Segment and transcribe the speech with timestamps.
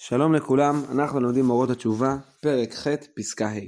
[0.00, 3.58] שלום לכולם, אנחנו לומדים מורות התשובה, פרק ח', פסקה ה'.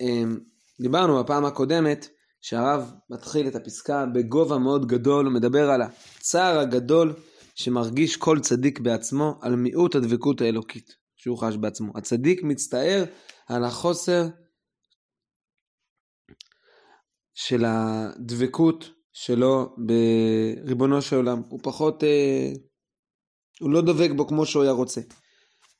[0.00, 0.38] אמ,
[0.80, 2.08] דיברנו בפעם הקודמת
[2.40, 7.14] שהרב מתחיל את הפסקה בגובה מאוד גדול, הוא מדבר על הצער הגדול
[7.54, 11.92] שמרגיש כל צדיק בעצמו על מיעוט הדבקות האלוקית שהוא חש בעצמו.
[11.96, 13.04] הצדיק מצטער
[13.48, 14.26] על החוסר
[17.34, 19.76] של הדבקות שלו
[20.66, 21.42] בריבונו של עולם.
[21.48, 22.04] הוא פחות...
[23.62, 25.00] אה, הוא לא דבק בו כמו שהוא היה רוצה.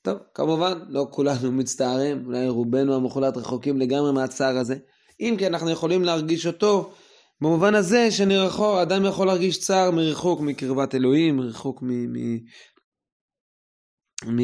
[0.02, 4.76] טוב, כמובן, לא כולנו מצטערים, אולי רובנו המוחלט רחוקים לגמרי מהצער הזה.
[5.20, 6.92] אם כי אנחנו יכולים להרגיש אותו
[7.40, 11.88] במובן הזה שנרחוק, אדם יכול להרגיש צער מריחוק מקרבת אלוהים, מריחוק מ...
[12.12, 12.38] מ...
[14.26, 14.40] מ...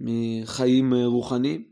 [0.00, 1.64] מחיים רוחניים.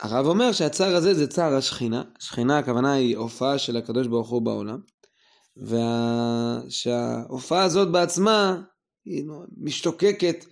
[0.00, 4.42] הרב אומר שהצער הזה זה צער השכינה, שכינה הכוונה היא הופעה של הקדוש ברוך הוא
[4.42, 4.78] בעולם,
[6.66, 8.62] ושההופעה הזאת בעצמה
[9.56, 10.44] משתוקקת,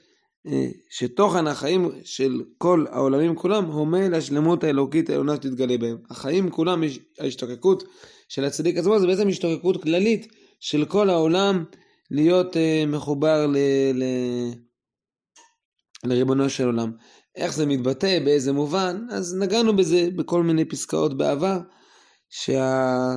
[0.47, 5.97] אה, שתוכן החיים של כל העולמים כולם הומה לשלמות האלוקית העליונה שתתגלה בהם.
[6.11, 6.83] החיים כולם,
[7.21, 7.85] ההשתוקקות
[8.29, 11.65] של הצדיק עצמו זה בעצם השתוקקות כללית של כל העולם
[12.11, 13.57] להיות uh, מחובר ל,
[13.95, 14.05] ל,
[16.05, 16.93] לריבונו של עולם.
[17.37, 21.59] איך זה מתבטא, באיזה מובן, אז נגענו בזה בכל מיני פסקאות בעבר,
[22.31, 23.17] שה...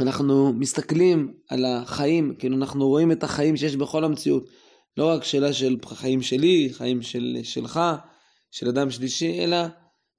[0.00, 4.48] אנחנו מסתכלים על החיים, כאילו אנחנו רואים את החיים שיש בכל המציאות.
[4.96, 7.80] לא רק שאלה של חיים שלי, חיים של, שלך,
[8.50, 9.56] של אדם שלישי, אלא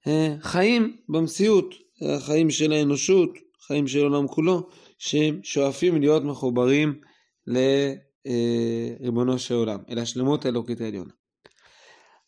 [0.06, 3.30] אה, חיים במציאות, החיים של האנושות,
[3.66, 7.00] חיים של עולם כולו, ששואפים להיות מחוברים
[7.46, 11.19] לריבונו של עולם, אל השלמות האלוקית העליונה.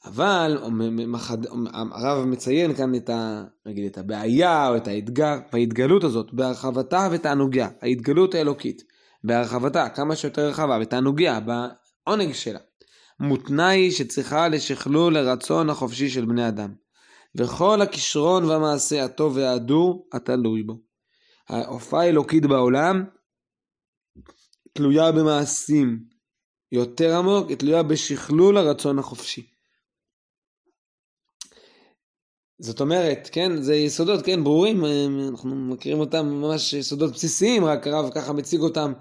[0.05, 0.58] אבל
[1.92, 7.69] הרב מציין כאן את, ה, נגיד, את הבעיה או את האתגר בהתגלות הזאת, בהרחבתה ותענוגיה,
[7.83, 8.83] ההתגלות האלוקית,
[9.25, 12.58] בהרחבתה כמה שיותר רחבה ותענוגיה, בעונג שלה,
[13.20, 16.75] מותנה היא שצריכה לשכלול לרצון החופשי של בני אדם,
[17.34, 20.80] וכל הכישרון והמעשה הטוב וההדור התלוי בו.
[21.48, 23.05] ההופעה האלוקית בעולם
[24.73, 26.05] תלויה במעשים
[26.73, 29.52] יותר עמוק, היא תלויה בשכלול הרצון החופשי.
[32.62, 34.84] זאת אומרת, כן, זה יסודות, כן, ברורים,
[35.30, 38.92] אנחנו מכירים אותם ממש יסודות בסיסיים, רק הרב ככה מציג אותם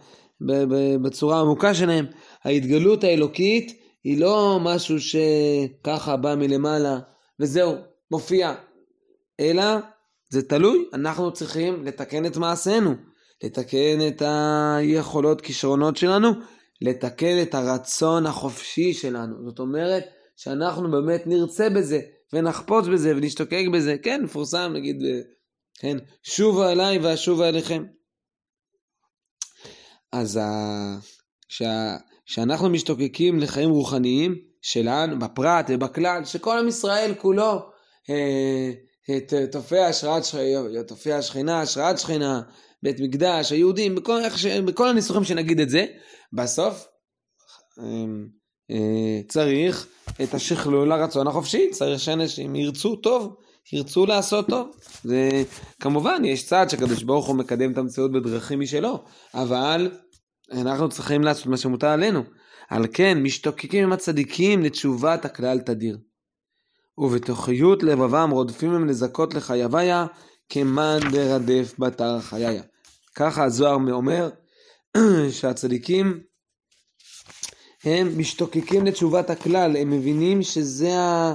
[1.01, 2.05] בצורה עמוקה שלהם.
[2.43, 6.99] ההתגלות האלוקית היא לא משהו שככה בא מלמעלה
[7.39, 7.75] וזהו,
[8.11, 8.53] מופיע,
[9.39, 9.63] אלא
[10.29, 12.93] זה תלוי, אנחנו צריכים לתקן את מעשינו,
[13.43, 16.29] לתקן את היכולות, כישרונות שלנו,
[16.81, 19.35] לתקן את הרצון החופשי שלנו.
[19.45, 20.03] זאת אומרת,
[20.35, 21.99] שאנחנו באמת נרצה בזה.
[22.33, 25.19] ונחפוץ בזה ונשתוקק בזה, כן, מפורסם, נגיד, אה,
[25.79, 27.83] כן, שובה אליי ואשובה אליכם.
[30.11, 30.39] אז
[32.25, 37.71] כשאנחנו משתוקקים לחיים רוחניים שלנו, בפרט ובכלל, שכל עם ישראל כולו
[38.09, 38.71] אה,
[39.09, 40.23] אה, תופע השראת
[40.87, 42.41] תופע השכינה, השראת שכינה,
[42.83, 44.19] בית מקדש, היהודים, בכל,
[44.65, 45.85] בכל הניסוחים שנגיד את זה,
[46.33, 46.87] בסוף
[49.27, 49.87] צריך
[50.23, 53.35] את השכלול לרצון החופשי, צריך שאנשים ירצו טוב,
[53.73, 54.69] ירצו לעשות טוב.
[55.05, 59.91] וכמובן, יש צעד שקדוש ברוך הוא מקדם את המציאות בדרכים משלו, אבל
[60.51, 62.23] אנחנו צריכים לעשות מה שמוטל עלינו.
[62.69, 65.97] על כן, משתוקקים עם הצדיקים לתשובת הכלל תדיר.
[66.97, 70.05] ובתוכיות לבבם רודפים הם לזכות לחייביה,
[70.49, 72.61] כמאן דרדף בתר חייה.
[73.15, 74.29] ככה הזוהר אומר
[75.39, 76.19] שהצדיקים
[77.83, 81.33] הם משתוקקים לתשובת הכלל, הם מבינים שזה ה...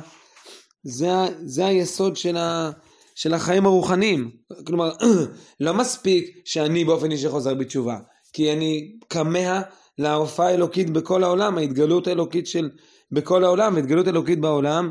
[0.83, 1.27] זה, ה...
[1.45, 2.71] זה היסוד של, ה...
[3.15, 4.31] של החיים הרוחניים.
[4.67, 4.93] כלומר,
[5.61, 7.99] לא מספיק שאני באופן אישי חוזר בתשובה,
[8.33, 9.63] כי אני כמה
[9.99, 12.71] להופעה האלוקית בכל העולם, ההתגלות האלוקית של...
[13.13, 14.91] בכל העולם, ההתגלות האלוקית בעולם.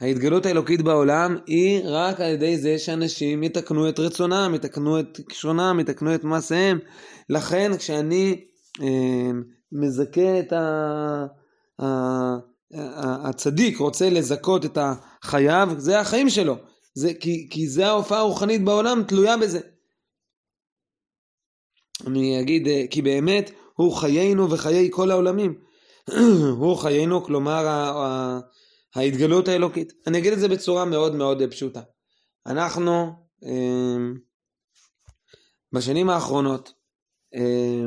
[0.00, 5.80] ההתגלות האלוקית בעולם היא רק על ידי זה שאנשים יתקנו את רצונם, יתקנו את כישרונם,
[5.80, 6.78] יתקנו את מעשיהם.
[7.30, 8.44] לכן כשאני
[8.82, 9.30] אה,
[9.72, 11.26] מזכה את ה...
[13.24, 16.56] הצדיק רוצה לזכות את החייו, זה החיים שלו.
[16.94, 19.60] זה, כי, כי זה ההופעה הרוחנית בעולם, תלויה בזה.
[22.06, 25.60] אני אגיד, אה, כי באמת הוא חיינו וחיי כל העולמים.
[26.60, 27.66] הוא חיינו, כלומר
[28.94, 29.92] ההתגלות האלוקית.
[30.06, 31.80] אני אגיד את זה בצורה מאוד מאוד פשוטה.
[32.46, 33.12] אנחנו
[33.44, 33.96] אה,
[35.72, 36.72] בשנים האחרונות
[37.34, 37.84] אה,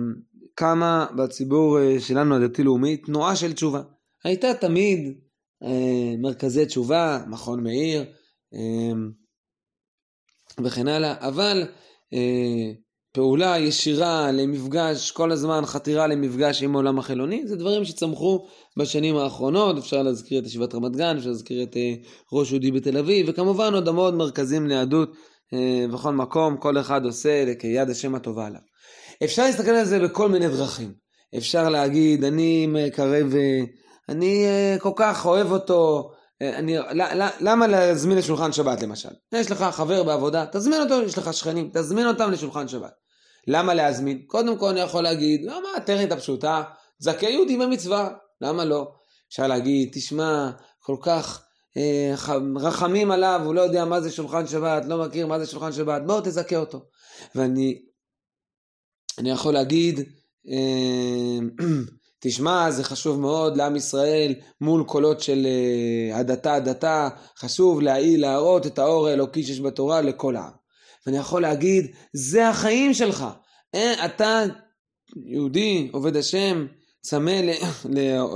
[0.56, 3.82] קמה בציבור אה, שלנו הדתי-לאומי תנועה של תשובה.
[4.24, 5.18] הייתה תמיד
[5.64, 8.06] אה, מרכזי תשובה, מכון מאיר
[8.54, 8.94] אה,
[10.64, 11.64] וכן הלאה, אבל
[12.14, 12.74] אה,
[13.14, 18.48] פעולה ישירה למפגש, כל הזמן חתירה למפגש עם העולם החילוני, זה דברים שצמחו
[18.78, 21.94] בשנים האחרונות, אפשר להזכיר את ישיבת רמת גן, אפשר להזכיר את אה,
[22.34, 25.12] ראש יהודי בתל אביב, וכמובן עוד המון מרכזים ליהדות
[25.54, 28.62] אה, בכל מקום, כל אחד עושה כיד השם הטובה עליו.
[29.24, 30.94] אפשר להסתכל על זה בכל מיני דרכים.
[31.38, 33.60] אפשר להגיד, אני מקרב, אה,
[34.10, 34.46] אני
[34.80, 36.12] כל כך אוהב אותו,
[36.42, 36.78] אני,
[37.40, 39.10] למה להזמין לשולחן שבת למשל?
[39.34, 42.92] יש לך חבר בעבודה, תזמין אותו, יש לך שכנים, תזמין אותם לשולחן שבת.
[43.48, 44.22] למה להזמין?
[44.28, 46.64] קודם כל אני יכול להגיד, למה הטכנית הפשוטה,
[47.00, 48.10] זכאי יהודי במצווה,
[48.42, 48.92] למה לא?
[49.30, 50.50] אפשר להגיד, תשמע,
[50.80, 51.44] כל כך
[51.78, 52.14] אה,
[52.56, 56.02] רחמים עליו, הוא לא יודע מה זה שולחן שבת, לא מכיר מה זה שולחן שבת,
[56.06, 56.86] בוא תזכה אותו.
[57.36, 57.80] ואני
[59.20, 60.00] אני יכול להגיד,
[60.50, 61.66] אה,
[62.24, 68.68] תשמע, זה חשוב מאוד לעם ישראל מול קולות של אה, הדתה הדתה, חשוב להעיל, להראות
[68.68, 70.52] את האור האלוקי שיש בתורה לכל העם.
[71.06, 73.26] ואני יכול להגיד, זה החיים שלך.
[73.76, 74.44] אה, אתה
[75.26, 76.66] יהודי, עובד השם,
[77.06, 77.42] צמא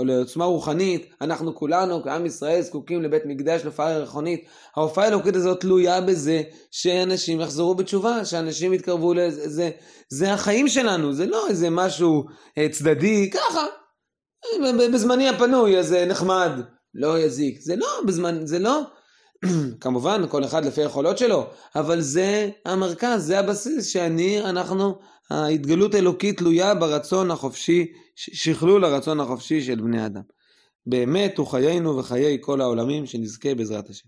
[0.06, 4.46] לעוצמה רוחנית, אנחנו כולנו כעם ישראל זקוקים לבית מקדש, להופעה רוחנית.
[4.76, 6.42] ההופעה האלוקית הזאת תלויה בזה
[6.72, 9.70] שאנשים יחזרו בתשובה, שאנשים יתקרבו לזה, זה,
[10.10, 12.24] זה החיים שלנו, זה לא איזה משהו
[12.58, 13.66] אה, צדדי, ככה,
[14.94, 16.52] בזמני הפנוי, אז נחמד,
[16.94, 17.60] לא יזיק.
[17.62, 18.82] זה לא, בזמן, זה לא,
[19.82, 25.00] כמובן, כל אחד לפי היכולות שלו, אבל זה המרכז, זה הבסיס שאני, אנחנו,
[25.30, 27.86] ההתגלות האלוקית תלויה ברצון החופשי,
[28.16, 30.22] שכלול הרצון החופשי של בני אדם.
[30.86, 34.08] באמת הוא חיינו וחיי כל העולמים שנזכה בעזרת השם.